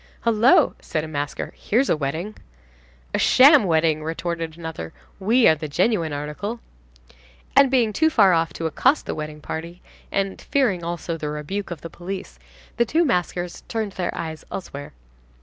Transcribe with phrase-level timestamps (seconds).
[0.21, 2.35] "Hullo!" said a masker, "here's a wedding."
[3.13, 4.93] "A sham wedding," retorted another.
[5.19, 6.59] "We are the genuine article."
[7.55, 11.69] And, being too far off to accost the wedding party, and fearing also, the rebuke
[11.69, 12.39] of the police,
[12.77, 14.93] the two maskers turned their eyes elsewhere.